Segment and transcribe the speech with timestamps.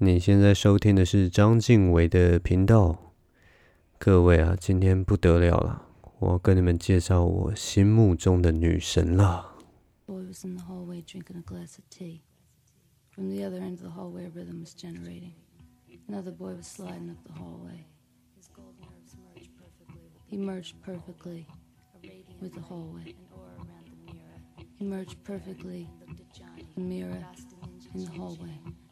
[0.00, 3.12] 你现在收听的是张静伟的频道。
[3.98, 5.88] 各位啊，今天不得了了，
[6.20, 9.56] 我要跟你们介绍我心目中的女神了。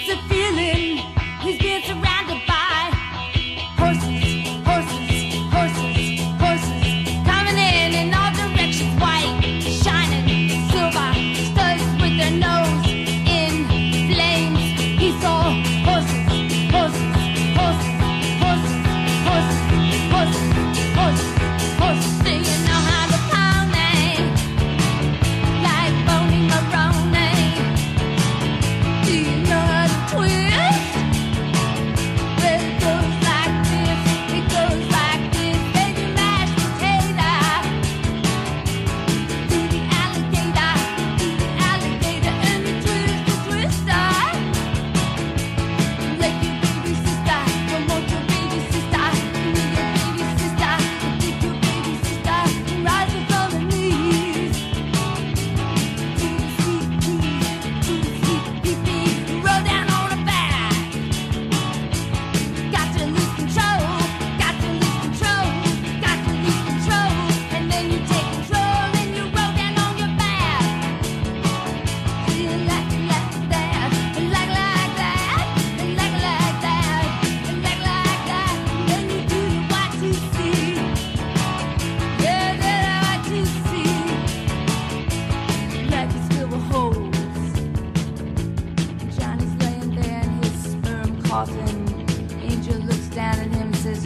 [0.00, 0.98] gets a feeling.
[1.42, 2.19] He's surrounded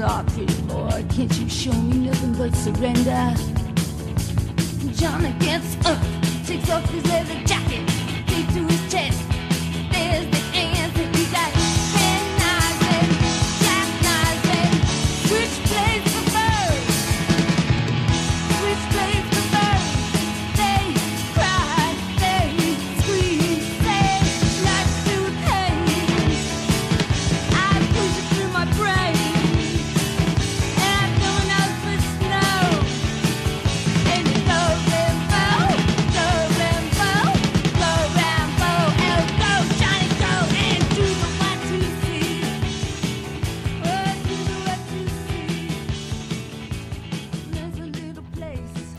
[0.00, 3.34] and Oh, pretty boy, can't you show me nothing but surrender?
[4.92, 5.98] Johnny gets up,
[6.46, 7.86] takes off his leather jacket,
[8.26, 9.33] deep to his chest.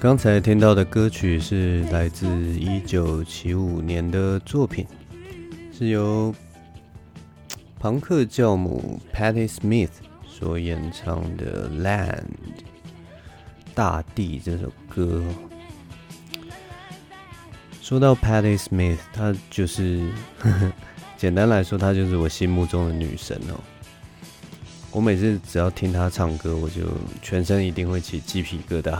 [0.05, 2.27] 刚才听到的歌曲是来自
[2.59, 4.85] 一九七五年的作品，
[5.75, 6.31] 是由
[7.79, 9.89] 朋克教母 Patti Smith
[10.27, 12.21] 所演唱的《Land》
[13.73, 15.23] 大地这首歌。
[17.81, 20.71] 说到 Patti Smith，她就是呵呵
[21.17, 23.59] 简单来说，她就是我心目中的女神哦。
[24.91, 26.83] 我每次只要听她唱歌，我就
[27.23, 28.99] 全身一定会起鸡皮疙瘩。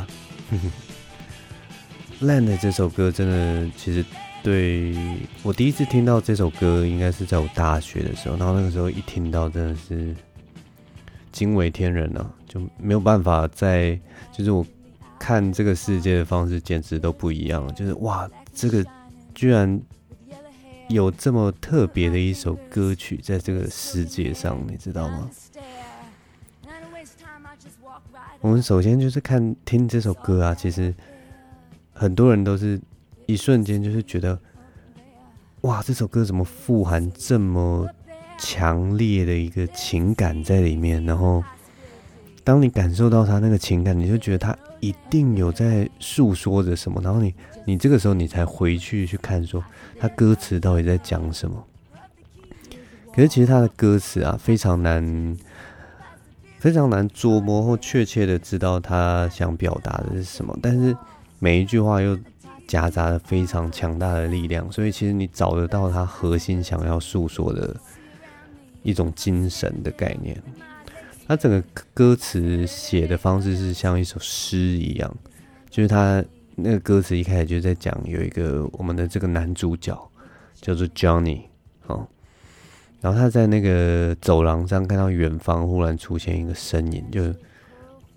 [2.26, 4.04] Land 这首歌真的，其实
[4.42, 4.96] 对
[5.44, 8.36] 我第一次听到这首歌，应该是在我大学的时候。
[8.36, 10.16] 然后那个时候一听到，真的是
[11.32, 14.00] 惊为天人啊，就没有办法在，
[14.34, 14.66] 就是我
[15.20, 17.72] 看这个世界的方式简直都不一样。
[17.76, 18.84] 就是哇，这个
[19.36, 19.80] 居然
[20.90, 25.30] 有这么特别的一首歌曲在这个世界上，你知道吗？
[28.42, 30.92] 我们首先就是看听这首歌啊，其实。
[31.98, 32.80] 很多人都是
[33.26, 34.38] 一瞬间就是觉得，
[35.62, 37.88] 哇，这首歌怎么富含这么
[38.38, 41.02] 强烈的一个情感在里面？
[41.06, 41.42] 然后，
[42.44, 47.02] 当你感受到他那个情感，你就觉得他一定有在诉说着什么。
[47.02, 47.34] 然后你，
[47.66, 49.64] 你这个时候你才回去去看，说
[49.98, 51.66] 他歌词到底在讲什么。
[53.14, 55.38] 可是其实他的歌词啊，非常难，
[56.60, 60.94] 非常难琢磨或确切的知道他想表达的是什么，但是。
[61.46, 62.18] 每一句话又
[62.66, 67.80] 夹杂了非常强大的力量，所以其实你找得到他核心想要诉说的
[68.82, 70.42] 一种精神的概念。
[71.28, 71.64] 他整个
[71.94, 75.16] 歌词写的方式是像一首诗一样，
[75.70, 76.26] 就是他
[76.56, 79.96] 那个歌词一开始就在讲有一个我们的这个男主角
[80.56, 81.42] 叫做 Johnny
[81.86, 82.08] 哦，
[83.02, 87.22] 然后他在那个走廊上看到远方忽然出现一个身影，就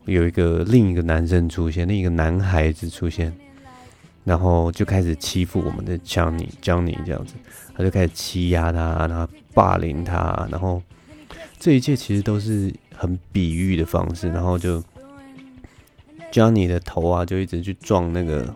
[0.08, 3.32] 有一个另一个男生出现，另一个男孩子出现，
[4.25, 7.34] 然后就开始欺负我们的 Johnny Johnny 这样子，
[7.76, 10.82] 他就开始欺压他，然后霸凌他，然后
[11.58, 12.75] 这一切其实都是。
[13.00, 14.82] 很比喻的方式，然后就
[16.32, 18.52] Johnny 的头啊，就一直去撞那个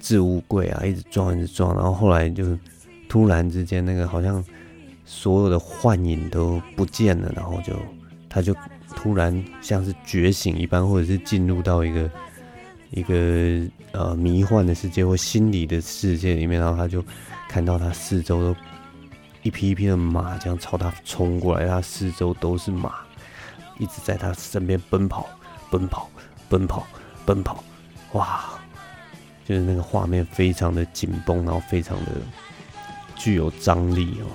[0.00, 2.56] 置物柜啊，一直撞，一直撞，然后后来就
[3.08, 4.44] 突然之间，那个好像
[5.04, 7.74] 所有的幻影都不见了，然后就
[8.28, 8.54] 他就
[9.02, 12.10] 突然像是觉醒一般，或者是进入到一个
[12.90, 17.02] 一个呃迷幻的世界或心理的世界里面，然后他就
[17.48, 18.60] 看到他四周都
[19.42, 22.94] 一匹一匹的马这样朝他冲过来，他四周都是马。
[23.78, 25.26] 一直在他身边奔跑，
[25.70, 26.10] 奔跑，
[26.50, 26.86] 奔跑，
[27.24, 27.64] 奔跑，
[28.12, 28.44] 哇！
[29.46, 32.10] 就是那个画面非常的紧绷，然后非常的
[33.16, 34.28] 具有张力哦。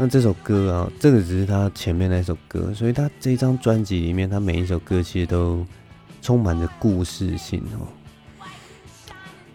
[0.00, 5.66] 那这首歌啊，这个只是他前面那首歌，所以他这张专辑里面，他每一首歌其实都
[6.22, 7.82] 充满着故事性哦。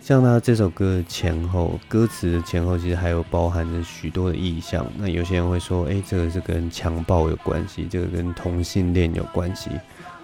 [0.02, 4.86] 像他这首歌的前后，歌词的前后其实还有包含着许多的意象。
[4.98, 9.70] 那有些人会说，哎，这个是跟强暴有关系，这个跟同性恋有关系，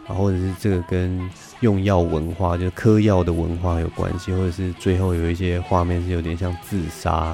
[0.06, 1.18] 啊，或者是这个跟
[1.62, 7.33] 用药文化，就是嗑药的文化有关系，或者是最后有一些画面是有点像自杀，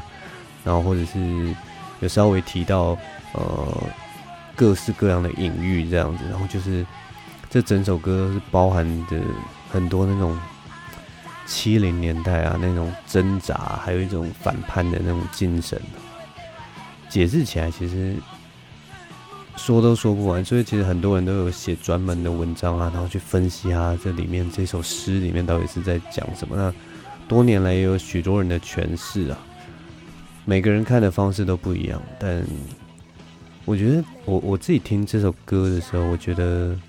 [0.64, 1.18] 然后或者是
[2.06, 2.98] 有稍微提到
[3.34, 3.84] 呃
[4.56, 6.86] 各式各样的隐喻这样子，然后就是
[7.50, 9.20] 这整首歌是包含着
[9.70, 10.38] 很多那种。
[11.48, 15.80] 七零年代啊，那种挣扎，还有一种反叛的那种精神，
[17.08, 18.16] 解释起来其实
[19.56, 20.44] 说都说不完。
[20.44, 26.56] 所以其实很多人都有写专门的文章啊，然后去分析啊，这里面这首诗里面到底是在讲什么。
[26.56, 26.74] 那
[27.28, 29.38] 多年来也有许多人的诠释啊，
[30.46, 32.02] 每个人看的方式都不一样。
[32.18, 32.46] 但
[33.66, 36.80] 我觉得我我自己听这首歌的时候，我觉得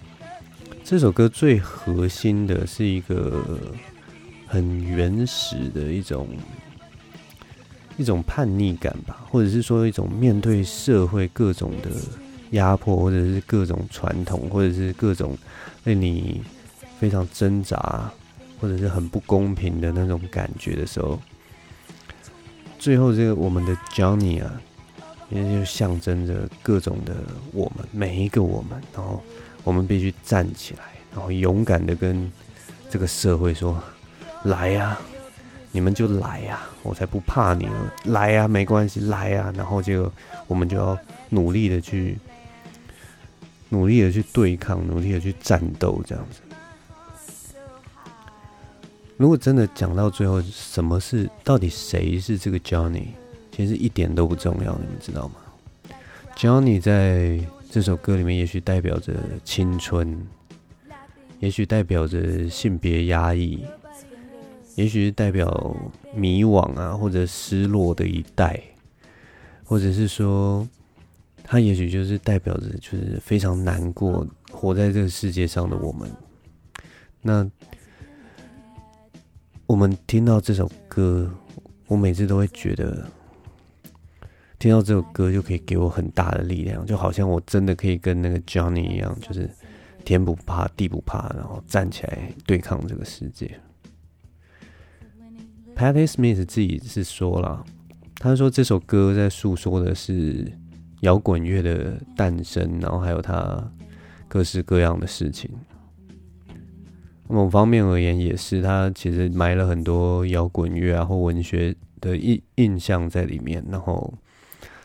[0.85, 3.58] 这首歌最核心的是一个。
[4.49, 6.29] 很原始的一种
[7.97, 11.91] 一种叛逆感吧，或者是说一种面对社会各种的
[12.53, 15.37] 压迫，或者是各种传统，或者是各种
[15.82, 16.41] 令你
[17.00, 18.08] 非常挣扎，
[18.61, 21.20] 或者是很不公平的那种感觉的时候，
[22.87, 24.61] 最后这个我们的 Johnny 啊，
[25.29, 27.17] 因为就象征着各种的
[27.53, 29.21] 我们，每一个我们，然后
[29.65, 32.31] 我们必须站起来，然后勇敢的跟
[32.88, 33.83] 这个社会说。
[34.44, 34.97] 来呀、
[35.73, 37.93] 你们就来呀、我才不怕你呢！
[38.05, 40.12] 来呀、没关系，来呀、啊，然后就
[40.47, 40.97] 我们就要
[41.31, 42.17] 努力的去，
[43.71, 46.39] 努力的去对抗，努力的去战斗，这样子。
[49.17, 53.07] 如果真的讲到最后，什么是到底谁是这个 Johnny？
[53.51, 55.35] 其实一点都不重要，你们知道吗
[56.37, 57.41] ？Johnny 在
[57.71, 60.27] 这首歌里面，也许代表着青春，
[61.41, 63.65] 也许代表着性别压抑。
[64.75, 65.75] 也许是代表
[66.15, 68.63] 迷惘啊，或者失落的一代，
[69.65, 70.69] 或者是说，
[71.43, 76.11] 他也许就是代表着就是非常难过，活在这个世界上的我们。
[77.23, 77.51] 那
[79.67, 81.29] 我们听到这首歌，
[81.89, 83.05] 我每次都会觉得，
[84.61, 89.51] 听到这首歌就可以给我很大的力量，就好像我真的可以跟那个 Johnny 一样，就是
[90.05, 93.58] 天不怕地不怕，然后站起来对抗这个世界。
[95.75, 97.65] Patti Smith 自己是说了，
[98.20, 100.46] 他说这首歌在诉说的是
[101.01, 103.69] 摇滚乐的诞生，然后还有他
[104.29, 105.51] 各式各样的事情。
[107.29, 113.65] 某方面而言，也是他其实埋了很多摇滚乐啊或文学的印印象在里面。
[113.71, 114.13] 然后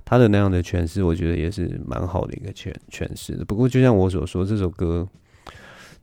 [0.04, 3.46] 他的那样的诠释，我觉得也是蛮好的一个诠诠释的。
[3.46, 5.08] 不过，就像我所说，这首歌。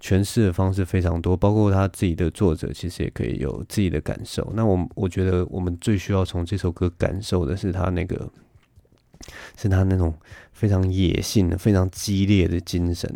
[0.01, 4.49] 诠释的方式非常多，包括他自己的作者，其实也可以有自己的感受。
[4.55, 8.31] 那我我觉得我们最需要从这首歌感受的是他那个，
[9.59, 10.15] 是他那种
[10.53, 13.13] 非常野性的、非常激烈的精神。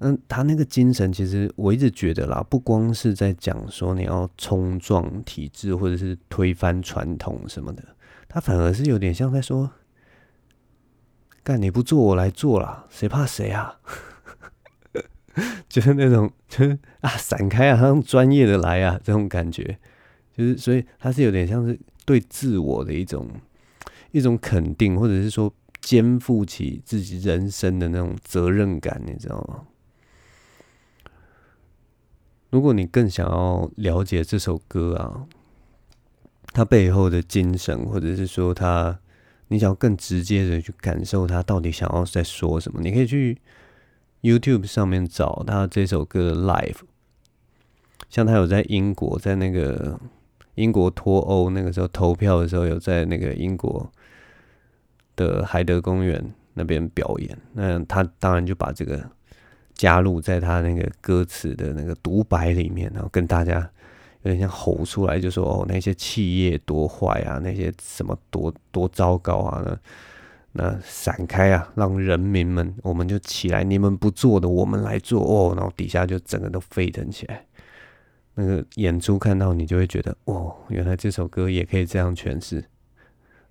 [0.00, 7.82] 嗯，他那个精神，其实我一直觉得啦，不光是在讲说你要冲撞体制或者是推翻传统什么的，
[8.28, 9.70] 他反而是有点像在说
[11.42, 13.80] ：“干你不做，我来做啦，谁怕谁啊？”
[15.68, 19.78] 就是那种，就是啊，闪开啊，让专业的来啊，这种感觉，
[20.36, 23.28] 就是所以他是有点像是对自我的一种
[24.12, 29.64] 一种肯定，或者是说肩负起自己人生的那种责任感，你知道吗？
[32.50, 35.26] 如果你更想要了解这首歌啊，
[36.52, 38.98] 它背后的精神，或者是说它，
[39.48, 43.38] 你想要更直接的去感受它到底想要在说什么，你可以去
[44.22, 46.78] YouTube 上面找他这首歌的 Live。
[48.10, 50.00] 像他有在英国，在那个
[50.54, 53.92] 英国脱欧那个时候投票的时候，有在那个英国
[55.14, 57.38] 的海德公园那边表演。
[57.52, 59.08] 那他当然就把这个
[59.78, 63.60] 加入在他那个歌词的那个独白里面，然后跟大家
[64.22, 69.78] 有点像吼出来，就说哦，那些企业多坏啊，那些什么多多糟糕啊，那
[70.52, 77.44] 那闪开啊，让人民们我们就起来，你们不做的我们来做哦，然后底下就整个都沸腾起来。
[78.34, 82.64] 那个演出看到你就会觉得，哦，原来这首歌也可以这样诠释。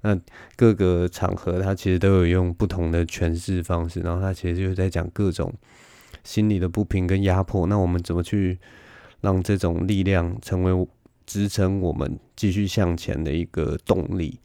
[0.02, 0.18] 那
[0.56, 5.54] 各个场合他其实都有用不同的诠释方式，然后他其实就是在讲各种
[6.28, 7.66] 心理的不平跟压迫。
[7.68, 8.60] 那我们怎么去
[9.22, 10.88] 让这种力量成为
[11.26, 14.38] 支撑我们继续向前的一个动力？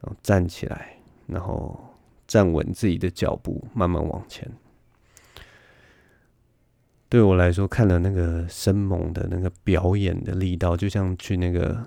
[0.00, 0.96] 然后站起来，
[1.28, 1.94] 然后
[2.26, 4.50] 站稳自己的脚步，慢慢往前。
[7.08, 11.86] 对我来说，看了那个生猛的那个表演的力道，就像去那个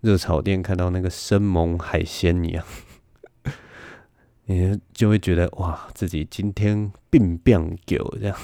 [0.00, 2.64] 热炒店看到那个生猛海鲜一样，
[4.50, 8.36] 你就会觉得哇，自己今天病变狗这样，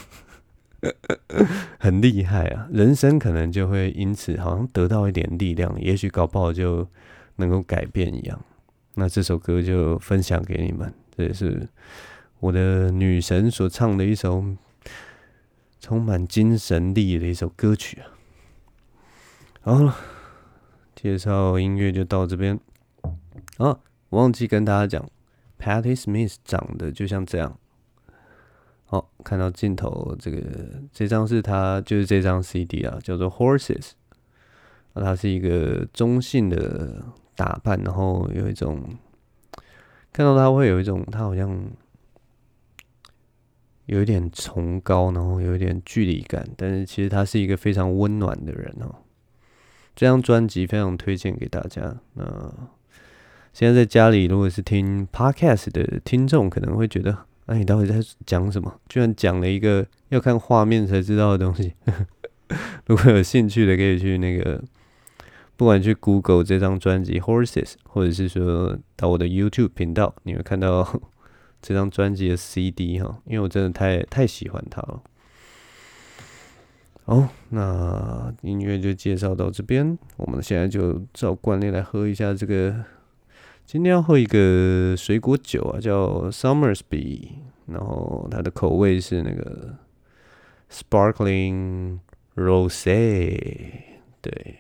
[1.81, 2.69] 很厉害啊！
[2.71, 6.87] 人生可能就会因此好像得到一点力量，也许搞不好就
[7.37, 8.41] 能够改变一样。
[8.95, 11.69] 那这首歌就分享给你们，这也是
[12.39, 14.45] 我的女神所唱的一首。
[15.79, 18.09] 充满精神力的一首歌曲啊！
[19.61, 19.97] 好了，
[20.97, 22.59] 介绍音乐就到这边。
[23.59, 25.09] 啊，忘记跟大家讲
[25.59, 27.59] ，Patti Smith 长得就像这样。
[28.85, 30.41] 好，看到镜头，这个
[30.93, 33.93] 这张是他，就是这张 CD 啊，叫做 Horses。
[34.95, 38.83] 那他是一个中性的打扮，然后有一种
[40.13, 41.71] 看到他会有一种，他好像。
[43.87, 48.93] 有一点崇高，然后有一点距离感，但是其实他是一个非常温暖的人哦。
[49.95, 51.97] 这张专辑非常推荐给大家。
[52.15, 52.25] 那
[53.57, 58.79] 现在在家里，如果是听 Podcast 的听众，可能会觉得，哎，你到底在讲什么？
[58.87, 61.73] 居然讲了一个要看画面才知道的东西。
[62.85, 64.63] 如果有兴趣的，可以去那个，
[65.57, 71.01] 不管去 Google 这张专辑 Horses，或者是说到我的 YouTube 频道，你会看到。
[71.63, 75.03] 这张专辑的 CD 哈，因为我真的太太喜欢它了。
[77.07, 82.85] 好，那音乐就介绍到这边，我们现在就照惯例来喝一下这个。
[83.67, 87.31] 今天要喝一个水果酒啊，叫 Somersby，
[87.67, 89.77] 然后它的口味是那个
[90.71, 91.99] Sparkling
[92.37, 93.37] Rosé。
[94.23, 94.57] 对，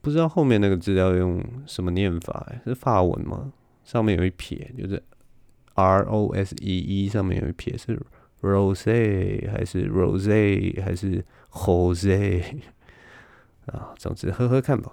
[0.00, 3.52] 不知道后面那个字要用什么念法，是法文吗？
[3.82, 5.02] 上面有一撇，就是。
[5.76, 8.00] R O S E E 上面有一撇是
[8.40, 12.60] Rose 还是 Rose 还是 Jose
[13.66, 13.92] 啊？
[13.96, 14.92] 总之喝喝看吧。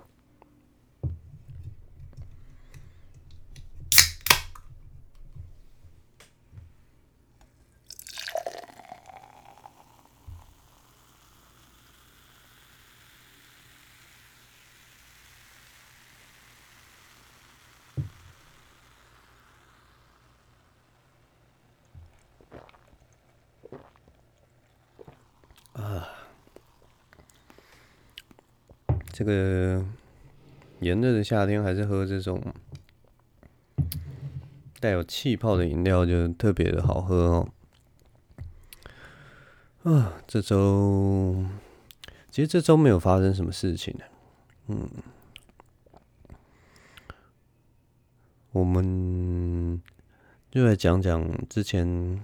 [29.22, 29.86] 这个
[30.80, 32.42] 炎热的夏天，还是喝这种
[34.80, 37.50] 带有气泡的饮料，就特别的好喝哦。
[39.84, 41.46] 啊，这周
[42.32, 44.06] 其实这周没有发生什么事情的，
[44.70, 44.90] 嗯，
[48.54, 49.80] 我们
[50.50, 52.20] 就来讲讲之前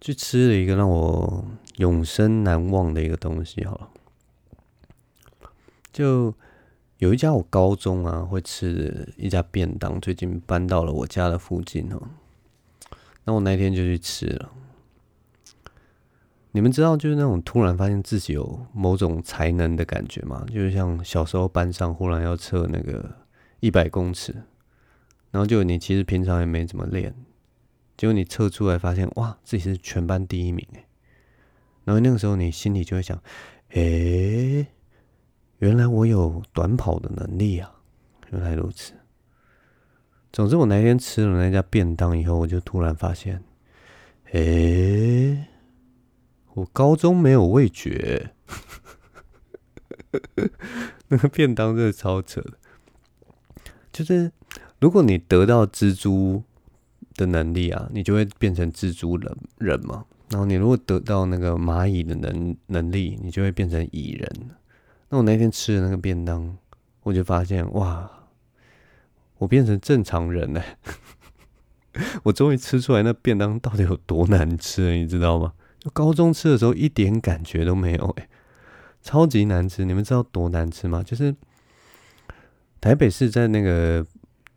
[0.00, 1.44] 去吃了一个让我
[1.78, 3.90] 永生难忘的一个东西，好了。
[5.94, 6.34] 就
[6.98, 12.02] 有一家我高中啊会吃的一家便当，最近搬到了我家的附近哦。
[13.24, 14.50] 那我那天就去吃了。
[16.50, 20.44] 你们知道，就是那种突然发现自己有某种才能的感觉吗？
[20.48, 23.18] 就是像小时候班上忽然要测那个
[23.60, 24.34] 一百公尺，
[25.30, 27.14] 然后就你其实平常也没怎么练，
[27.96, 30.86] 结果你测出来发现哇，自己是全班第一名诶。
[31.84, 33.22] 然后那个时候你心里就会想，
[33.70, 34.66] 诶。
[35.64, 37.72] 原来我有短跑的能力啊！
[38.30, 38.92] 原来如此。
[40.30, 43.42] 总之，我那天吃了那家便当以后，我就突然发现，
[44.32, 45.46] 诶、
[46.52, 48.32] 我高中没有味觉。
[51.08, 52.52] 那个便当真的超扯的，
[53.90, 54.30] 就是
[54.80, 56.42] 如果你得到蜘蛛
[57.14, 60.04] 的能力啊，你就会变成蜘蛛人人嘛。
[60.28, 64.50] 然后你如果得到那个蚂蚁的能能力，你就会变成蚁人。
[65.14, 66.58] 那我那天吃的那个便当，
[67.04, 68.10] 我就发现哇，
[69.38, 70.60] 我变成正常人了。
[72.24, 75.52] 我终于吃出来那便当到底有多难吃，你知道吗？
[75.78, 78.28] 就高中吃的时候一点感觉都没有哎。
[79.02, 81.00] 超级难吃，你们知道多难吃吗？
[81.04, 81.32] 就是
[82.80, 84.04] 台北市在那个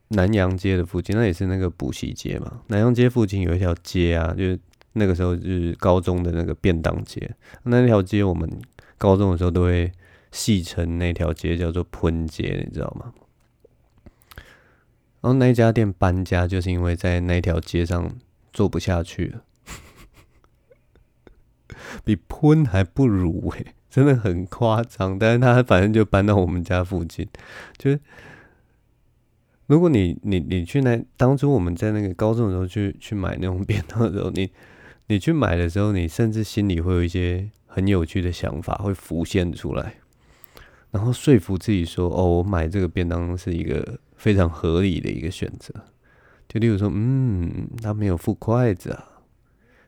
[0.07, 2.61] 南阳街的附近，那也是那个补习街嘛。
[2.69, 4.59] 南阳街附近有一条街啊，就是
[4.93, 7.31] 那个时候就是高中的那个便当街。
[7.61, 8.49] 那条街我们
[8.97, 9.91] 高中的时候都会
[10.38, 13.12] 戏称那条街叫做喷街，你知道吗？
[15.22, 18.12] 然后那家店搬家，就是因为在那条街上
[18.53, 19.44] 做不下去了，
[22.06, 23.74] 比喷还不如哎、欸。
[23.89, 27.27] 真的很夸张，但是他反正就搬到我们家附近。
[27.77, 28.00] 就是
[29.65, 34.51] 如果你你你去那当初我们在那个高中的时候去去买那种便当的时候，你
[35.08, 39.96] 你去买的时候，你甚至心里会有一些很有趣的想法会浮现出来，
[40.91, 45.74] 然后说服自己说：“哦，我买这个便当是一个非常合理的一个选择。”
[46.48, 49.22] 就例如说，嗯，他没有附筷子啊，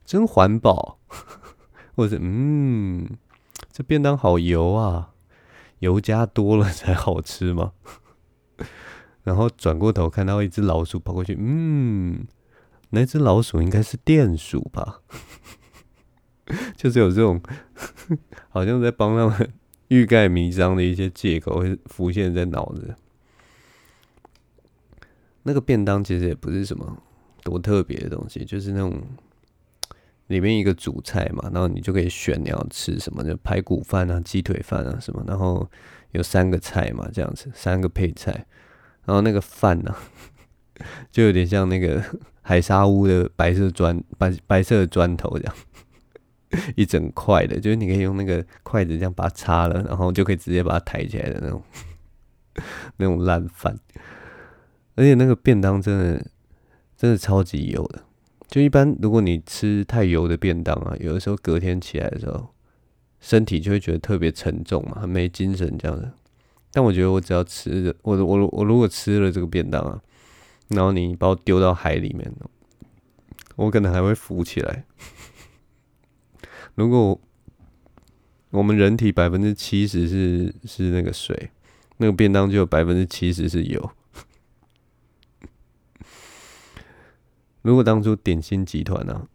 [0.03, 0.99] 真环保，
[1.95, 3.07] 或者嗯。
[3.71, 5.11] 这便当好油啊，
[5.79, 7.73] 油加多了才好吃吗？
[9.23, 12.25] 然后转过头看到一只老鼠跑过去，嗯，
[12.89, 15.01] 那只老鼠应该是电鼠吧？
[16.75, 17.41] 就是有这种
[18.49, 19.53] 好像在帮他们
[19.89, 22.95] 欲盖弥彰的一些借口会浮现在脑子。
[25.43, 26.97] 那个便当其实也不是什么
[27.43, 28.99] 多特别的东西，就是那种。
[30.27, 35.67] 里面一个主菜嘛，然后你就可以选你要吃什么，就排骨饭啊、鸡腿饭啊什么，然后
[36.11, 38.45] 有三个菜嘛，这样子三个配菜，
[39.05, 39.95] 然后那个饭呢、
[41.11, 41.99] 就有点像那个
[42.43, 45.55] 海沙屋的白色砖白白色的砖头这样，
[46.75, 51.61] 一整块的，就是你可以用那个筷子这样把它插了，然后就可以直接把它抬起来的那种
[52.97, 53.77] 那种烂饭，
[54.95, 56.25] 而且那个便当真的
[56.97, 58.03] 真的超级油的。
[58.47, 62.49] 就一般，如果你吃太油的便当啊，有的时候隔天起来的时候，
[63.19, 66.11] 身体就会觉得特别沉重嘛，很没精神这样的。
[66.73, 70.01] 但我觉得我只要吃着，我我我如果吃了这个便当啊，
[70.69, 72.31] 然后你把我丢到海里面，
[73.55, 74.83] 我可能还会浮起来。
[76.79, 77.19] 如果
[78.51, 81.51] 我们人体百分之七十是是那个水，
[81.97, 83.91] 那个便当就有百分之七十是油。
[87.63, 89.27] 如果当初点心集团呢、啊、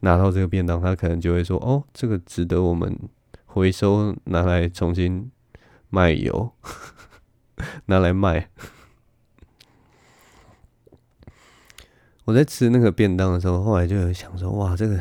[0.00, 2.98] 拿到这个便当，他可能就会说：“哦，这个值得我们
[3.44, 5.30] 回收，拿来重新
[5.90, 6.50] 卖油，
[7.84, 8.48] 拿来卖。
[12.24, 14.98] ”我在吃那个便当的时候，后来就有想说：“哇，这个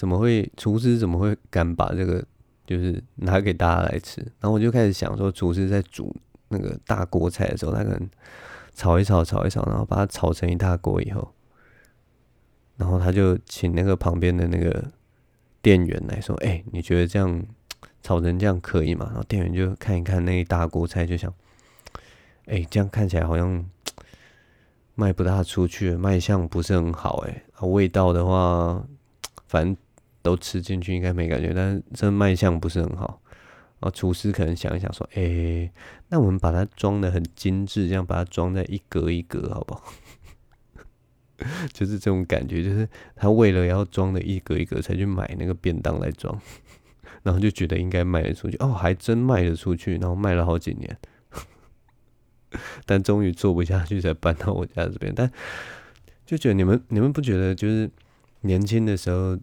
[0.00, 0.50] 怎么会？
[0.56, 2.24] 厨师怎么会敢把这个
[2.66, 6.16] 就是拿给大家来吃？”然后我就开始想说，厨师在煮
[6.48, 8.08] 那个大锅菜的时候，他可能
[8.74, 11.34] 炒一炒，炒一炒，然后把它炒成一大锅以后。
[12.78, 14.90] 然后他就请那个旁边的那个
[15.60, 17.44] 店员来说：“哎、你觉得这样
[18.02, 21.30] 炒成这样可以吗？”然后店员就看一看那一大锅菜，就想
[22.48, 23.62] ：“哎、这样看起来好像
[24.96, 27.18] 卖不大出去，卖相不是很好。
[27.26, 28.82] 哎，味道的话，
[29.46, 29.76] 反正
[30.22, 33.20] 都吃进去应该没感觉，但是这卖相不是很好。”
[33.80, 35.72] 然后厨师可能想一想说：“哎、
[36.08, 39.92] 那我们把它装得很精致，这样把它装在一格一格，好不好？”
[41.72, 46.38] 就是这种感觉，就是他为了要装的一格一格，才去买那个便当来装，
[47.22, 50.98] 然后就觉得应该卖得出去，哦，还真卖得出去，然后卖了好几年，
[52.84, 55.10] 但终于做不下去，才搬到我家这边。
[55.16, 55.32] 但
[56.26, 57.90] 就觉得你们你们不觉得，就是
[58.42, 59.38] 年轻的时候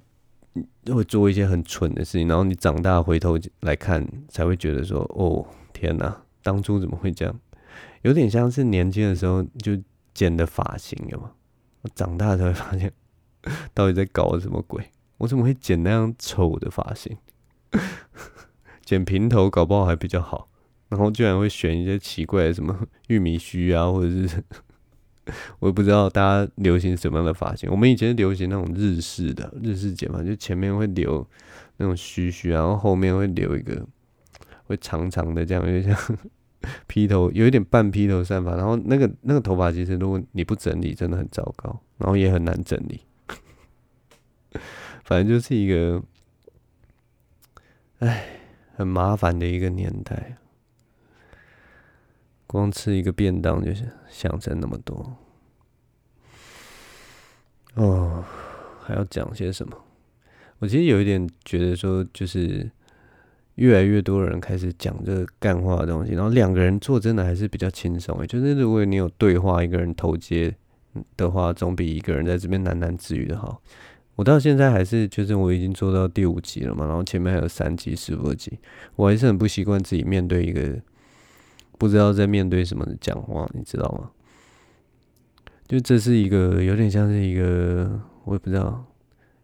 [0.88, 7.39] 会做一些很蠢的事情，然后你长大回头来看，才会觉得说，哦，天哪，当初怎么会这样？
[8.04, 9.78] 有点像是年轻的时候就
[10.13, 11.32] 剪的发型，有吗？
[11.82, 12.91] 我长大才会发现，
[13.74, 14.84] 到底在搞什么鬼？
[15.20, 17.17] 我怎么会剪那样丑的发型？
[18.84, 20.50] 剪平头搞不好还比较好，
[20.89, 24.43] 然后居然会选一些奇怪的什么玉米须啊，或者是
[25.60, 27.70] 我也不知道大家流行什么样的发型。
[27.70, 31.26] 我们以前流行那种日式的日式剪发，就前面会留
[31.78, 33.86] 那种须须，然后后面会留一个
[34.66, 36.18] 会长长的这样，就像
[36.88, 43.02] 披头，有一点半披头散发，然后那个那个头发其实如果你不整理，真的很糟糕，然后也很难整理。
[45.04, 46.02] 反正就是一个，
[48.00, 48.28] 哎，
[48.76, 50.38] 很麻烦的一个年代。
[52.47, 55.15] 光吃一个便当就是想着那么多。
[57.75, 58.23] 哦，
[58.81, 59.77] 还要讲些什么？
[60.60, 62.67] 我其实有一点觉得说，就是
[63.55, 68.25] 越来越多人开始讲这个干话的东西，然后两个人做真的还是比较轻松。
[68.25, 70.55] 就是如果你有对话，一个人头接
[71.15, 73.62] 的话，总比一个人在这边喃喃自语的好。
[74.15, 78.57] 我到现在还是，就是我已经做到第五集了嘛，然后前面还有三集、十五集，
[78.95, 80.75] 我还是很不习惯自己面对一个
[81.78, 84.12] 不知道在面对什么的讲话，你知道吗？
[85.68, 88.86] 就这是一个有点像是一个，我也不知道。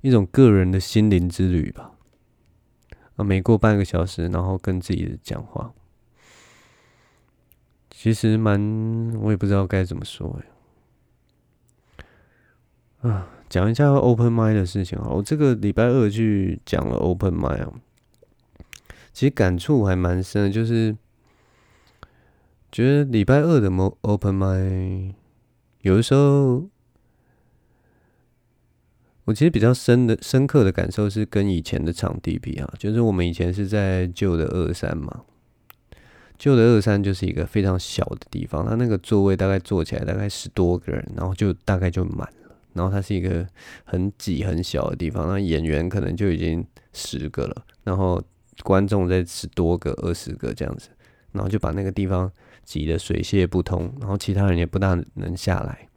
[0.01, 1.91] 一种个人的心灵之旅吧。
[3.15, 5.71] 啊，每过半个小时，然后跟自己的讲话，
[7.89, 10.39] 其实蛮，我也不知道该怎么说
[13.03, 13.09] 哎。
[13.09, 15.07] 啊，讲一下 open mic 的事情啊。
[15.09, 17.73] 我这个礼拜二去讲了 open mic 啊，
[19.13, 20.95] 其实感触还蛮深的，就是
[22.73, 23.69] 觉得礼拜二的
[24.01, 25.13] open mic
[25.79, 26.67] 有的时候。
[29.25, 35.21] 我其实比较深的、深刻的感受是跟以前的场地比啊，就是我们以前是在旧的二三嘛，
[36.37, 43.47] 旧的二三就是一个非常小的地方，它那个座位大概坐起来大概十多个人，然后就大概就满了，然后它是一个
[43.85, 48.21] 很挤很小的地方，那演员可能就已经十个了，然后
[48.61, 50.89] 观众再十多个、二十个这样子，
[51.31, 52.29] 然后就把那个地方
[52.63, 55.87] 挤得水泄不通，然后其他人也不大能下来，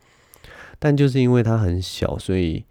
[0.79, 2.64] 但就是因为它很小，所以。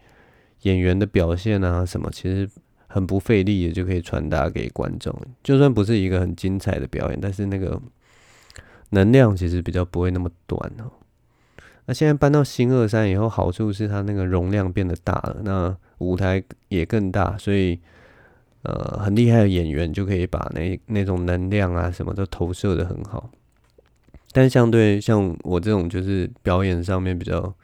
[0.62, 2.50] 演员的表现啊，什么其实
[2.88, 5.16] 很不费力的就可以传达给观众。
[5.44, 7.80] 就算不是一个很精彩的表演，但是那个
[8.90, 10.90] 能量其实比较不会那么短哦。
[11.86, 17.80] 那现在搬到新二三以后，好处是它那个容量变得大了，那舞台也更大，所以
[18.64, 23.30] 呃很厉害的演员就可以把那那种能量啊什么都投射的很好。
[24.36, 27.56] 但相对像我这种就是表演上面比较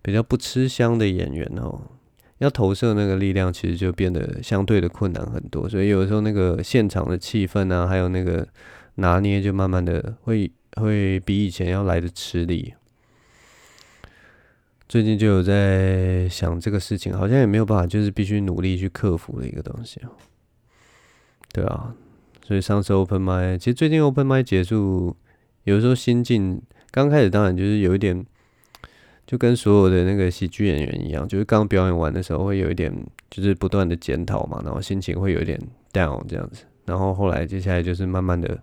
[0.00, 1.80] 比较不吃香的演员哦。
[2.38, 8.46] 要投射那个力量，其实就变得相对的困难很多，所以有时候那个现场的气氛啊，还有那个
[8.94, 12.74] 拿捏，就慢慢的会会比以前要来的吃力。
[14.88, 20.00] 最近就有在想这个事情，好像也没有办法，就是必须努力去克服的一个东西。
[21.52, 21.92] 对啊，
[22.46, 25.16] 所以上次 Open m i 其实最近 Open m i 结束，
[25.68, 28.24] 有时候心境刚开始当然就是有一点。
[29.28, 32.90] 就跟所有的那个喜剧演员一样，就是刚表演完的时候会有一点，
[33.28, 35.60] 就是不断的检讨嘛，然后心情会有一点
[35.92, 38.58] down 这样子，然后后来接下来就是慢慢的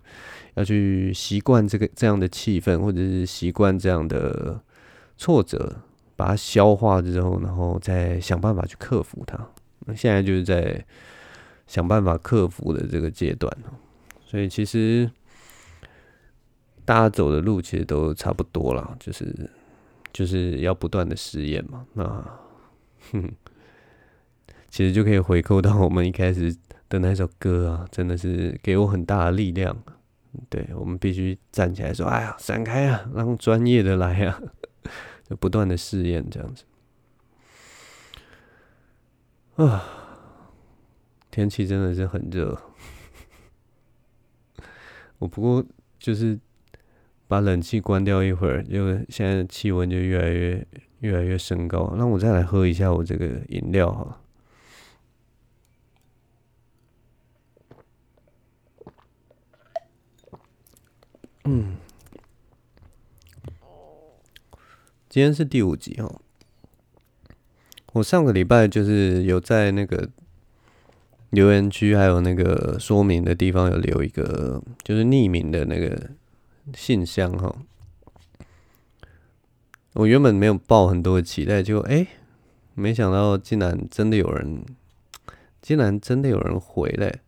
[0.55, 4.59] 要去习惯这个这样的气氛，或者是习惯这样的
[5.19, 5.71] 挫折，
[6.15, 9.37] 把它消化之后，然后再想办法去克服它。
[9.85, 10.83] 那现在就是在
[11.67, 13.55] 想办法克服的这个阶段，
[14.25, 15.07] 所以其实
[16.85, 19.49] 大家走的路其实都差不多了，就是。
[20.15, 22.05] 就是要不断的实验嘛，那，
[23.11, 23.29] 哼，
[24.69, 26.55] 其实就可以回扣到我们一开始
[26.87, 29.75] 的那首歌啊，真的是给我很大的力量。
[30.49, 34.41] 对，我们必须站起来说：“哎呀，闪开啊，让专业的来啊！”
[35.29, 36.63] 就不断的试验这样子。
[39.57, 39.83] 啊，
[41.29, 42.57] 天气真的是很热。
[45.19, 45.61] 我不过
[45.99, 46.39] 就是。
[47.27, 50.67] 把冷气关掉一会儿，就现在气温就越来越
[50.99, 51.95] 越来越升高。
[51.97, 54.21] 那我再来喝一下我这个饮料哈。
[61.45, 61.77] 嗯，
[65.09, 66.21] 今天是第五集哈。
[67.93, 70.09] 我上个礼拜就是有在那个
[71.31, 76.11] 留言区还有那个说明的地方有留一个，就是匿名的那个。
[76.73, 77.55] 信箱哈，
[79.93, 82.07] 我原本没有抱很多期待，就哎、
[82.73, 84.65] 没想到竟然真的有人，
[85.61, 87.21] 竟然真的有人回来，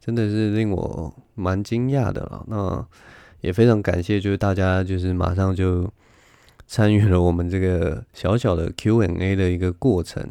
[0.00, 2.44] 真的是令我蛮惊讶的了。
[2.48, 2.86] 那
[3.40, 5.92] 也非常感谢，就是大家就是马上就
[6.68, 10.26] 参与了我们这个小小的 Q&A 的一个过程。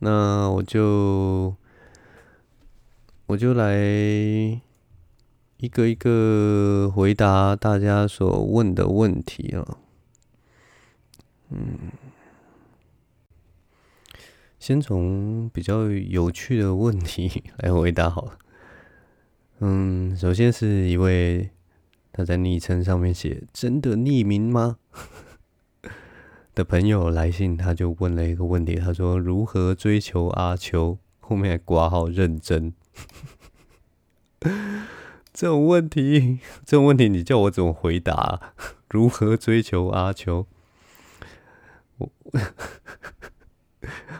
[0.00, 1.54] 那我就
[3.26, 4.60] 我就来。
[5.62, 9.78] 一个一个回答大家所问的问题啊，
[11.50, 11.78] 嗯，
[14.58, 18.38] 先从比较有趣的问题来回答好了。
[19.60, 21.50] 嗯，首先是一位
[22.12, 24.78] 他在昵称上面写“真的匿名吗？”
[26.56, 32.74] 的朋友来信，他就问了一个问题，他说：“如何追求阿秋？”后面还挂号认真。
[35.34, 38.52] 这种问题， 这种问题，你叫我怎么回答？
[38.90, 40.46] 如何追求阿秋？
[41.98, 42.10] 我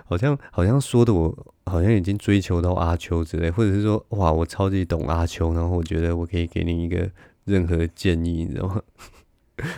[0.07, 7.11] 好像好像说的，我好像已经追求到阿秋之类，或者是说，哇，我超级懂阿秋，然后我觉得我可以给你一个
[7.44, 8.83] 任何建议，你知道吗？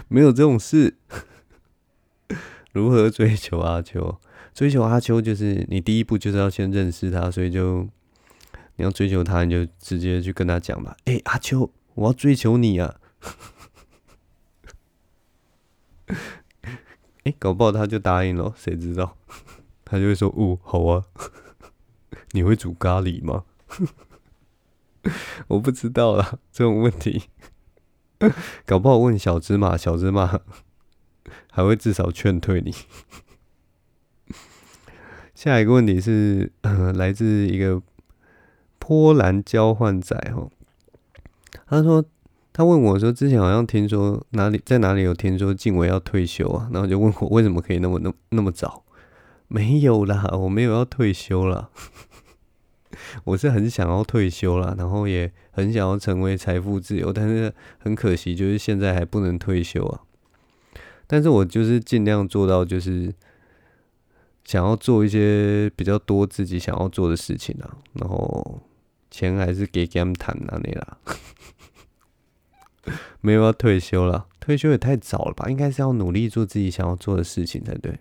[0.08, 0.96] 没有这种事。
[2.72, 4.18] 如何追求阿秋？
[4.52, 7.88] 追求阿秋就是你第一步就是要先认识他，所以就
[8.76, 10.96] 你要追求他，你就直接去跟他讲吧。
[11.04, 12.96] 哎、阿秋，我要追求你啊！
[17.24, 19.16] 哎、搞不好他就答应了，谁知道？
[19.84, 21.04] 他就会说：“哦，好啊。
[22.32, 23.44] ”你会煮咖喱吗？
[25.48, 27.24] 我不知道啦，这种问题，
[28.66, 30.40] 搞不好问小芝麻，小芝麻。
[31.50, 32.74] 还会至少劝退你。
[35.34, 36.52] 下一个问题是，
[36.94, 37.80] 来自一个
[38.86, 40.46] 波兰交换仔哈，
[41.66, 42.04] 他说
[42.52, 48.84] 他问我说，之前好像听说哪里在哪里有听说静伟要退休啊，然后就问我为什么可以那么那那么早？
[49.48, 51.70] 没有啦，我没有要退休啦，
[53.24, 60.02] 我是很想要退休啦，然后也很想要成为财富自由，但是很可惜，就是现在还不能退休啊。
[61.06, 63.14] 但是我就是尽量做到，就是
[64.44, 68.60] 想要做一些比较多自己想要做的事情啊，然后
[69.16, 70.98] 钱还是给给他们谈那里啦，
[73.22, 75.48] 没有要退休了，退休也太早了吧？
[75.48, 77.96] 应该是要努力做自己想要做的事情才对。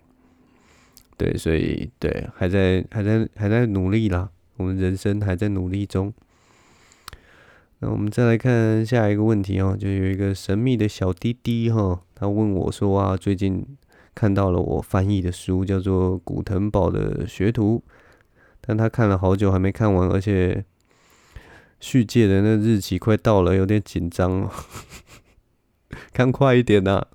[1.16, 6.12] 对，所以对，还在还在还在努力啦，我们人生还在努力中。
[7.78, 13.64] 那我们再来看下一个问题哦，就有一个神秘的小滴滴哈，他问我说啊，最近
[14.16, 17.80] 看到了我翻译的书，叫做《古腾堡的学徒》，
[18.60, 20.64] 但他看了好久还没看完，而且
[21.84, 24.50] 续借的那日期快到了，有点紧张哦，
[26.14, 27.06] 看快一点呐、啊。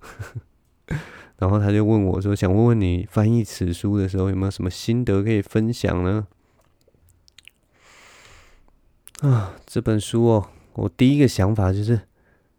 [1.40, 6.28] 然后他就问我说，想问问你翻译此书的时候有没有什么心得可以分享呢？
[9.22, 12.02] 啊，这本书哦，我第一个想法就是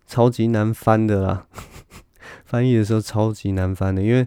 [0.06, 1.46] 超级难翻的啦。
[2.44, 4.26] 翻译的时候超级难翻的，因为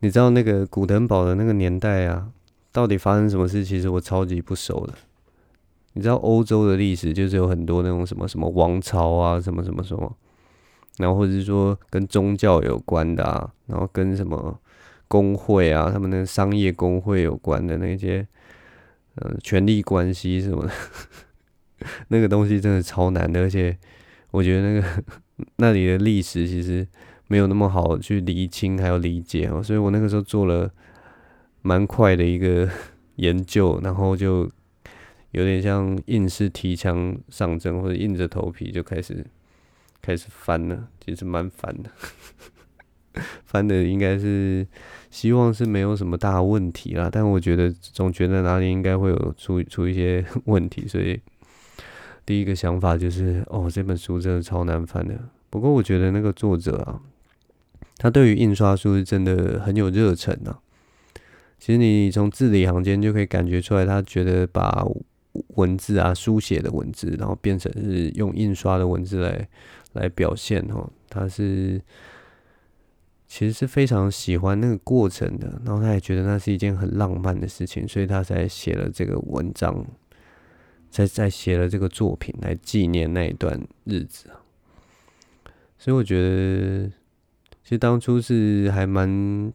[0.00, 2.28] 你知道那个古腾堡的那个年代啊，
[2.70, 4.92] 到底发生什么事，其实我超级不熟的。
[5.96, 10.14] 你知道欧洲的历史就是有很多那种什么什么王朝啊，什么什么什么，
[10.98, 14.60] 然后或者是说跟宗教有关的啊，然后跟什么
[15.08, 18.28] 工会啊，他们那个商业工会有关的那些，
[19.14, 20.72] 呃，权力关系什么的。
[22.08, 23.74] 那个东西真的超难的，而且
[24.32, 25.02] 我觉得那个
[25.56, 26.86] 那里的历史其实
[27.28, 30.70] 没有那么好去理清还有理解哦，所以我那个时候做了
[31.62, 32.68] 蛮快的一个
[33.16, 34.50] 研究，然后就
[35.36, 39.24] 有点像硬是提枪上阵或者硬着头皮就开始
[40.00, 41.90] 开始翻了，其实蛮烦的，
[43.44, 44.66] 翻的应该是
[45.10, 51.20] 希望是没有什么大问题啦，但我觉得总觉得哪里应该会有出出一些 问题，所以。
[52.24, 55.16] 第一个想法就是，哦，这本书真的超难翻的。
[55.48, 57.00] 不过我觉得那个作者啊，
[57.98, 60.58] 他对于印刷书是真的很有热忱啊。
[61.60, 64.84] 其实你从字里行间就可以感觉出来，他觉得把
[65.56, 69.48] 文字啊，书写的文字，然后变成是用印刷的文字来
[69.92, 70.90] 来表现哦。
[71.08, 71.80] 他是
[73.26, 79.86] 其实是非常喜欢那个过程的，然后他也觉得那是一件很浪漫的事情，所以他才写了这个文章。
[80.88, 84.30] 在在写了这个作品来纪念那一段日子，
[85.76, 86.88] 所以我觉得，
[87.62, 89.52] 其实当初是还蛮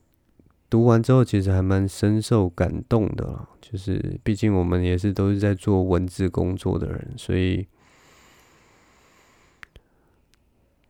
[0.72, 3.48] 读完之后，其实还蛮深受感动的啦。
[3.60, 7.68] 就是毕竟我们也是都是在做文字工作的人，所以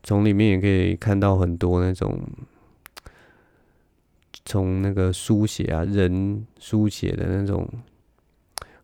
[0.03, 2.19] 从里面也可以看到很多那种
[4.45, 7.67] 从那个书写啊，人书写的那种。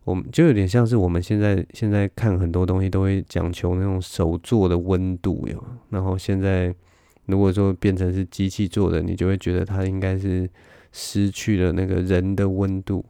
[0.02, 6.74] 我们就有点像是我们现在现在看很多东西都会讲求那种手做的温度哟，然后现在
[7.26, 10.48] 如果说变成是机器做的，你就会觉得它应该是
[10.92, 13.04] 失去了那个人的温度，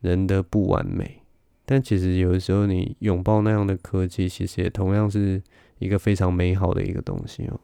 [0.00, 1.22] 人的不完美。
[1.64, 5.42] 但其实有的时候你拥抱那样的科技，其实也同样是
[5.78, 7.60] 一个非常美好的一个东西哦。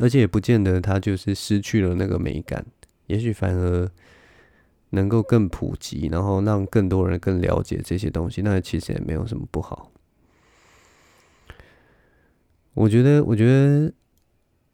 [0.00, 2.64] 而且也不见得它就是失去了那个美感，
[3.06, 3.90] 也许反而。
[4.90, 9.90] 能够更普及，然后让更多人更了解这些东西，那其实也没有什么不好。
[12.72, 13.92] 我觉得，我觉得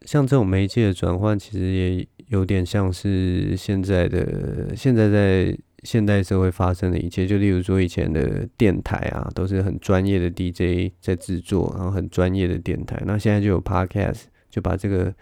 [0.03, 7.27] 像这种媒介的转换，其实也有点像是现在的现在在现代社会发生的一切。
[7.27, 13.03] 就例如说，以前的电台啊，都是很专业的 DJ 在制作，然后很专业的电台。
[13.05, 15.15] 那现在就有 Podcast，就把这个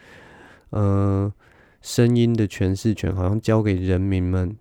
[0.71, 1.33] 呃
[1.83, 4.57] 声音的诠释权，好像交给人民们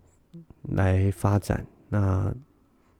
[0.69, 1.63] 来发展。
[1.89, 2.33] 那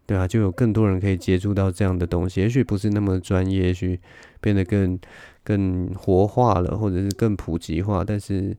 [0.06, 4.00] 对啊，就有更多人可以接触到这样的东西，也许不是那么专业，也许
[4.40, 5.00] 变得更
[5.44, 8.56] 更活化了，或者是更普及化，但是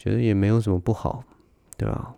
[0.00, 1.22] 觉得也没有什么不好，
[1.76, 2.14] 对吧？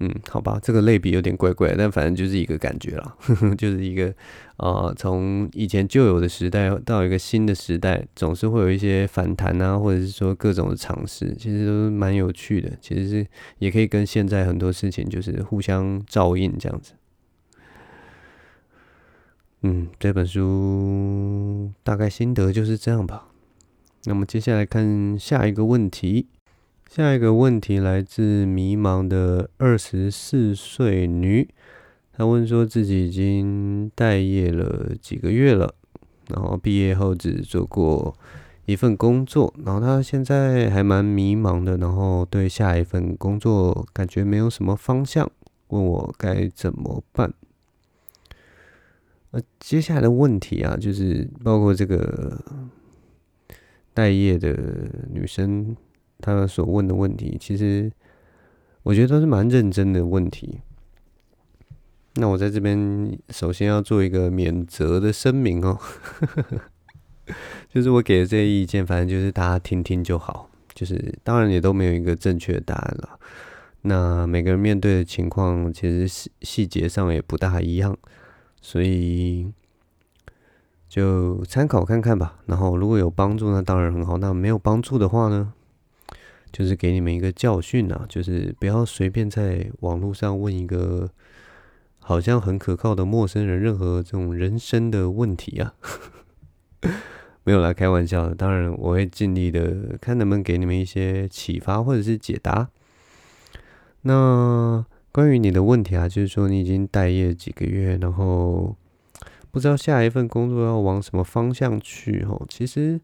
[0.00, 4.14] 嗯，好吧，这个类比有点怪怪，但反正就是一个感觉啦，呵呵，就是一个
[4.58, 12.70] 啊，从以前旧有的时代到一个新的时代，总是会有一些反弹啊，或者是说各种的尝试，其实都蛮有趣的。
[12.82, 13.26] 其实是
[13.58, 16.92] 也可以跟现在很多事情就是互相照应这样子。
[19.62, 23.28] 嗯，这本书大概心得就是这样吧。
[24.06, 26.28] 那么接下来看下一个问题。
[26.88, 31.48] 下一个问题来自迷茫的二十四岁女，
[32.12, 35.74] 她问说自己已经待业了几个月了，
[36.28, 38.16] 然后毕业后只做过
[38.66, 45.28] 一份工作，然后她现在还蛮迷茫的，然后对下一份工作感觉没有什么方向，
[45.68, 47.34] 问我该怎么办。
[49.32, 52.40] 呃，接下来的问题啊，就是包括这个
[53.96, 54.54] 待业的
[55.10, 55.74] 女生。
[56.18, 57.90] 她所问的问题，其实
[58.82, 60.60] 我觉得都是蛮认真的问题。
[62.14, 65.78] 那我在这边首先要做一个免责的声明哦，
[67.68, 70.50] 就是我给的这些意见，反正就是大家听听就好。
[70.74, 73.18] 就是当然也都没有一个正确的答案了。
[73.82, 77.96] 那每个人面对的情况，其实细细节上也不大一样，
[78.62, 79.52] 所以
[80.88, 82.38] 就参考看看吧。
[82.46, 85.52] 然后如果有帮助，那当然很好；那没有帮助的话呢？
[86.52, 91.10] 就是给你们一个教训啊，就是不要随便在网络上问一个
[91.98, 95.74] 好像很可靠的陌生人任何这种人生的问题啊。
[97.44, 102.68] 没有来开玩笑的，当然我会尽力的看能不能给你们一些启发或者是解答。
[104.02, 108.74] 那关于你的问题啊，就是说你已经待业几个月，然后
[109.56, 112.44] 不知道下一份工作要往什么方向去哦。
[112.46, 113.00] 其实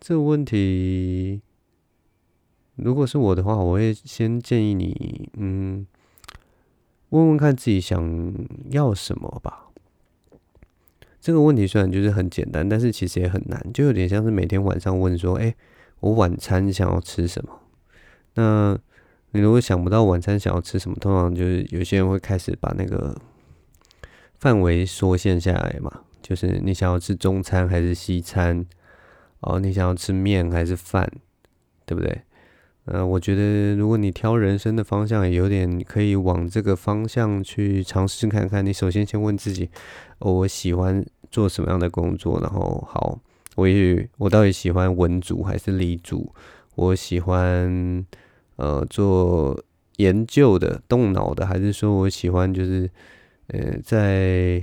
[0.00, 1.40] 这个问题。
[2.74, 5.86] 如果是我的话，我会先建议你，嗯，
[7.10, 8.34] 问问看自己想
[8.70, 9.66] 要什么吧。
[11.20, 15.54] 这个问题虽然就是很简单，但是其实也很难，就有点像是每天晚上问说：“哎，
[16.00, 17.60] 我晚餐想要吃什么？”
[18.34, 18.76] 那
[19.30, 23.16] 你如果想不到晚餐想要吃什么，通常就是有些人会开始把那个
[24.38, 28.64] 范围缩限下来嘛，就是你想要吃中餐还是西餐？
[29.40, 31.10] 哦，你想要吃面还是饭？
[31.86, 32.22] 对不对？
[32.84, 38.64] 呃，我觉得如果你挑人生的方向，也有点可以往这个方向去尝试看看。
[38.64, 39.68] 你首先先问自己，
[40.20, 42.40] 哦，我喜欢做什么样的工作？
[42.40, 43.18] 然后，好，
[43.56, 46.34] 我也我到底喜欢文组还是理组？
[46.76, 48.06] 我喜欢
[48.56, 49.62] 呃做
[49.96, 52.90] 研究的、动脑的，还是说我喜欢就是
[53.48, 54.62] 呃在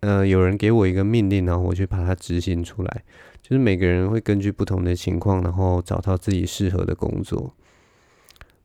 [0.00, 3.04] 呃有人给我一个命令，然后我去把它执行出来。
[3.42, 7.54] 就是每个人会根据不同的情况，然后找到自己适合的工作。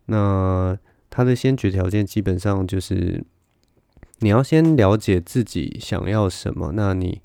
[0.07, 0.75] 那
[1.09, 3.23] 他的先决条件基本上就是
[4.21, 7.21] 你要先了解自己想要什么，那你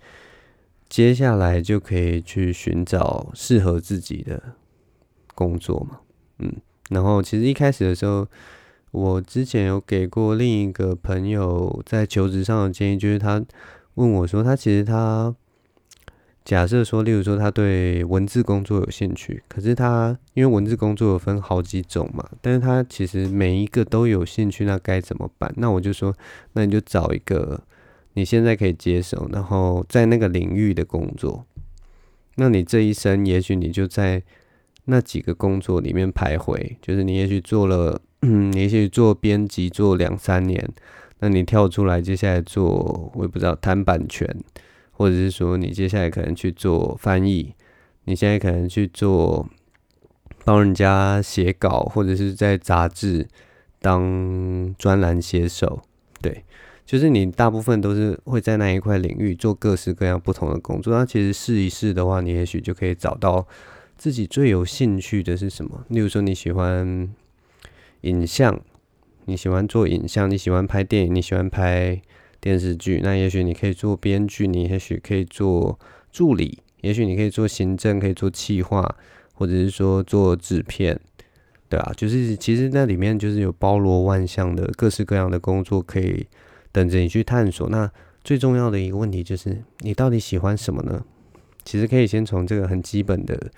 [0.88, 4.42] 接下来就可以去寻找适合自己的
[5.35, 6.01] 工作嘛。
[6.40, 6.55] 嗯，
[6.90, 8.29] 然后其实一开始的时候，
[8.90, 13.44] 我之前有给过另一个朋友在求职上的建议，就是他
[13.94, 15.35] 问我说，他其实他。
[16.44, 25.53] 假设说，例如说他对文字工作有兴趣，可是他因为文字工作有分好几种嘛，但是他其实每一个都有兴趣，那该怎么办？
[25.57, 26.14] 那我就说，
[26.53, 27.61] 那你就找一个
[28.12, 31.45] 你现在可以接受，然后在那个领域的工作。
[32.37, 34.22] 那你这一生，也许你就在
[34.84, 40.68] 那几个工作里面徘徊，就是你也许做了，嗯，你也许做编辑做两三年，
[41.20, 44.29] 那你跳出来，接下来做，我也不知道谈版权。
[44.99, 47.53] 或者是说，你接下来可能去做翻译，
[48.05, 49.47] 你现在可能去做
[50.43, 53.29] 帮人家写稿，或者是在杂志
[53.79, 55.83] 当专栏写手，
[56.22, 56.45] 对，
[56.87, 60.97] 就是你大部分都是会在那一块领域做各式各样不同的工作。
[60.97, 63.47] 那其实试一试的话，你也许就可以找到
[63.99, 65.85] 自己最有兴趣的是什么。
[65.89, 67.07] 例如说，你喜欢
[68.07, 68.61] 影像，
[69.26, 72.00] 你喜欢做影像，你喜欢拍电影，你喜欢拍。
[72.38, 75.76] 电视剧，那也许你可以做编剧，你也许可以做
[76.12, 78.94] 助理，也许你可以做行政，可以做企划，
[79.34, 81.00] 或者是说做制片，
[81.68, 86.24] 对啊，就是其实那里面就是有包罗万象的各式各样的工作可以
[86.70, 87.68] 等着你去探索。
[87.68, 87.90] 那
[88.22, 91.04] 最重要的一个问题就是，你到底喜欢什么呢？
[91.64, 93.50] 其实可以先从这个很基本的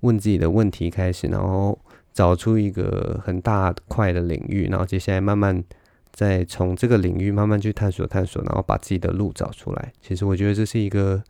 [0.00, 1.78] 问自己的问题开始，然后
[2.12, 5.64] 找出一个很大块的领域，然后接下来慢慢。
[6.12, 9.92] 再从这个领域慢慢去探索探索，然后把自己的路找出来。
[10.02, 11.22] 其实我觉得这是一个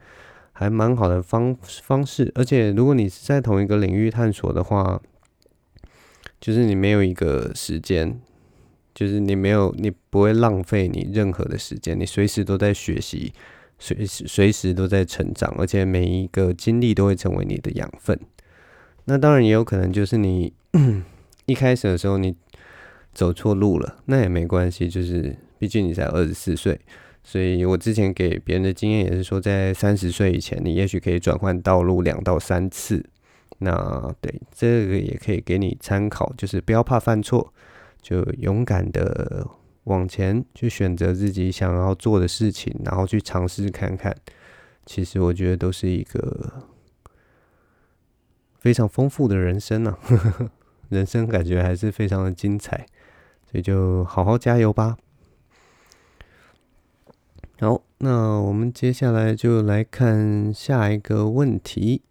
[0.53, 2.33] 还蛮好的方方式。
[2.35, 5.01] 而且如果你是在同一个领域探索的话，
[6.41, 8.19] 就是你没有一个时间，
[8.95, 13.35] 就是你没有你不会浪费你任何的时间，你随时都在学习，
[13.79, 18.19] 随时随时都在成长，而且每一个经历都会成为你的养分。
[19.11, 20.51] 那当然也有可能就是你
[21.45, 22.35] 一开始的时候你。
[23.13, 26.81] 走错路了，那也没关系，就是毕竟你才二十四岁，
[27.25, 33.05] 所以我之前给别人的经验也是说，在三十岁以前，你也许可以转换道路两到三次。
[33.59, 37.53] 那对这个也可以给你参考，就是不要怕犯错，
[38.01, 39.45] 就勇敢的
[39.85, 44.17] 往前去选择自己想要做的事情，然后去尝试看看。
[44.87, 46.63] 其实我觉得都是一个
[48.61, 50.53] 非常丰富的人生呢、啊，
[50.89, 52.87] 人生感觉还是非常的精彩。
[53.51, 54.97] 所以就好好加油吧。
[57.59, 62.03] 好，那我们接下来就来看下一个问题。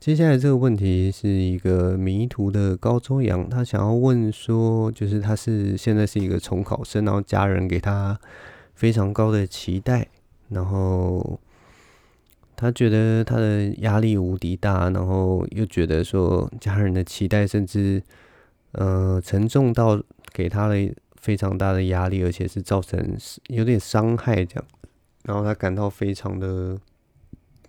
[0.00, 8.18] 接下来这个问题是一个迷途的高中羊，他想要问说，就是他是现在是一个重考生，然后家人给他
[8.74, 10.08] 非常高的期待，
[10.48, 11.38] 然后
[12.56, 18.02] 他觉得他的压力无敌大，然后又觉得说家人的期待甚至。
[18.76, 20.02] 呃，沉重到
[20.32, 20.74] 给他了
[21.14, 24.64] 非常大的压力，而且是造成有点伤害这样，
[25.22, 26.76] 然后他感到非常的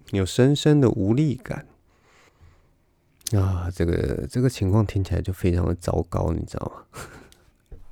[0.09, 1.67] 有深深的无力感
[3.33, 6.85] 啊，这个这个情况听起来就非常的糟糕，你知道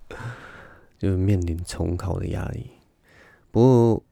[0.10, 0.18] 吗？
[0.98, 2.72] 就面临重考的压力。
[3.52, 4.04] 不过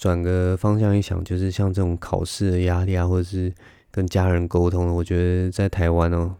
[0.00, 3.52] 转个方向一想，就是像这种考试的压力啊，或者是
[3.90, 6.36] 跟家人沟通，我觉得在台湾哦。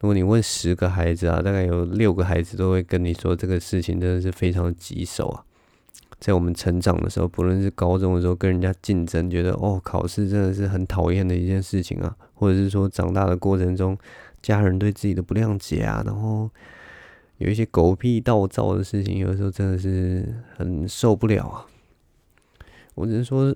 [0.00, 5.44] 如果你问十个孩子啊，大概有六个孩子都会跟你说，这个事情真的是非常棘手啊。
[6.18, 13.94] 在我们成长的时候，不论是高中的时候跟人家竞争，觉得哦，考试真的是很讨厌的一件事情啊，或者是说长大的过程中，
[14.40, 16.48] 家人对自己的不谅解啊，然后
[17.36, 21.66] 有一些狗屁倒灶的事情，有的时候真的是很受不了啊。
[22.96, 23.54] 我只是说，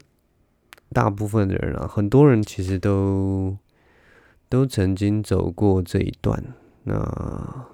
[0.92, 3.58] 大部分的人啊，很多人其实都。
[4.50, 6.42] 都曾经走过这一段，
[6.82, 7.68] 那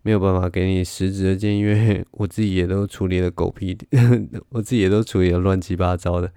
[0.00, 3.76] 没有办法给你实质的建议，因为 我自己也都处理了狗屁，
[4.48, 6.32] 我自己也都处理了乱七八糟的。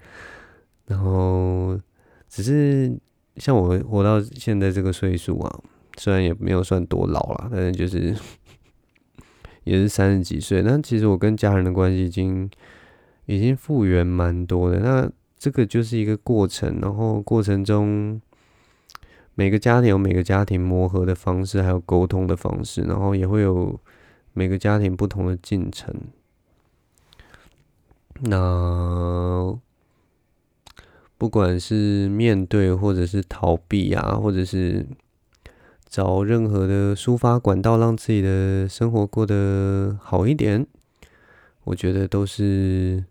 [0.84, 1.80] 然后，
[2.28, 2.94] 只是
[3.38, 5.60] 像我活到现在这个岁数啊，
[5.96, 8.14] 虽然也没有算多老了，但是就是
[9.64, 10.62] 也是三十几岁。
[10.62, 12.50] 但其实我跟家人的关系已经
[13.26, 14.80] 已经复原蛮多的。
[14.80, 18.20] 那这个就是一个过程，然后过程中。
[19.36, 23.80] 每个家庭有每个家庭磨合的方式，还有沟通的方式，然后也会有
[24.32, 25.92] 每个家庭不同的进程。
[28.20, 29.58] 那
[31.18, 34.86] 不管是面对，或者是逃避啊，或者是
[35.88, 40.64] 找任何的抒发管道，让自己的生活过得好一点，
[41.64, 43.04] 我觉得都是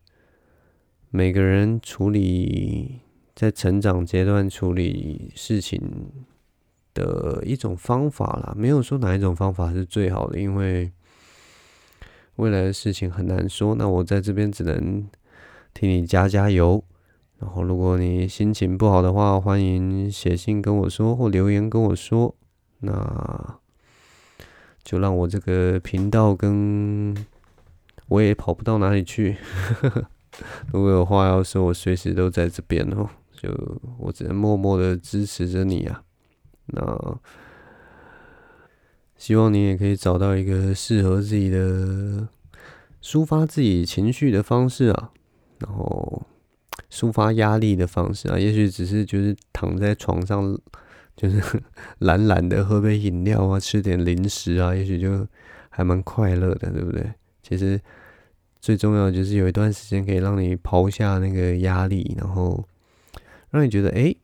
[1.15, 2.99] 每个人处理。
[3.35, 5.81] 在成长阶段处理事情
[6.93, 10.91] 的一种方法啦，没有说哪一种方法是最好的，因为
[12.35, 13.73] 未来的事情很难说。
[13.73, 15.09] 那我在这边只能
[15.73, 16.83] 替你加加油。
[17.39, 22.35] 然后，如果你心情不好的话，欢迎写信跟我说或留言跟我说。
[22.81, 23.59] 那
[24.83, 27.15] 就让我这个频道跟
[28.09, 29.37] 我也跑不到哪里去。
[29.81, 30.07] 呵呵
[30.73, 33.09] 如果有话要说，我随时都在这边哦。
[33.35, 33.49] 就
[33.99, 36.01] 我只能默默的支持着你啊，
[36.67, 37.19] 那
[39.17, 42.25] 希望你也可以找到一个适合自己的
[43.01, 45.11] 抒发自己情绪的方式啊，
[45.59, 46.23] 然后
[46.89, 50.57] 抒发压力的方式啊，也许只是就是躺在床上，
[51.17, 51.41] 就是
[51.99, 55.27] 懒懒的喝杯饮料啊，吃点零食啊，也许就
[55.69, 57.11] 还蛮快乐的，对不对？
[57.41, 57.77] 其实
[58.63, 62.63] 最重要的就是有一段时间可以让你抛下那个压力，然后。
[63.51, 64.15] 让你觉得，哎、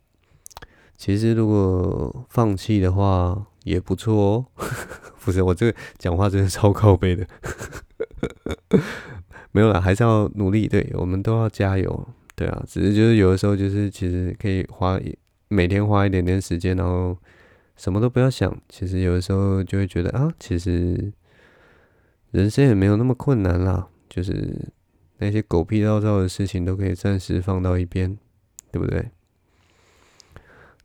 [0.98, 4.46] 其实如果放弃的话也不错哦。
[5.22, 7.28] 不是，我这个讲话真的超靠背的。
[9.52, 10.68] 没有啦，还是要努力。
[10.68, 12.08] 对，我们都要加油。
[12.34, 15.00] 对啊，只是就是有的时候就是其实可以花
[15.50, 17.16] 每天花一点点时间，然后
[17.76, 18.60] 什么都不要想。
[18.68, 21.12] 其实有的时候就会觉得啊，其实
[22.32, 23.90] 人生也没有那么困难啦。
[24.10, 24.74] 就是
[25.20, 28.18] 那些狗屁倒灶的事情都可以暂时放到一边，
[28.72, 29.12] 对不对？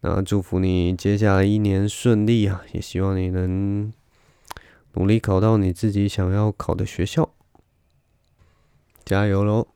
[0.03, 2.63] 那祝福你接下来一年顺利啊！
[2.73, 3.91] 也希望你能
[4.93, 7.31] 努力考到你自己想要考的学校，
[9.05, 9.67] 加油喽！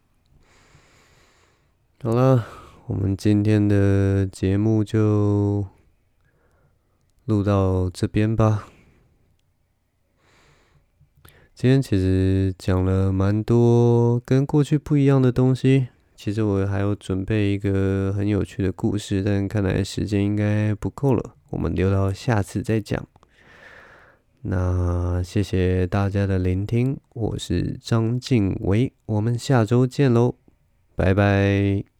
[2.03, 2.47] 好了，
[2.87, 5.67] 我们今天的节目就
[7.25, 8.69] 录到这边吧。
[11.61, 15.89] 今天其实讲了蛮多跟过去不一样的东西。
[16.15, 23.05] 其实我还有准备一个很有趣的故事，但看来时间应该不够了，我们留到下次再讲。
[24.43, 30.37] 那谢谢大家的聆听，我是张静唯，我们下周见喽，
[30.95, 31.98] 拜拜。